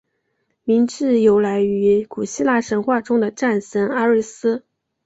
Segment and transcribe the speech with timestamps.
[0.63, 4.65] 名字由来于古希腊神话中的战神阿瑞斯。